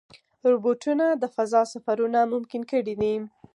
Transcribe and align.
روبوټونه 0.51 1.05
د 1.21 1.23
فضا 1.35 1.61
سفرونه 1.73 2.19
ممکن 2.33 2.61
کړي 2.71 2.93
دي. 3.01 3.13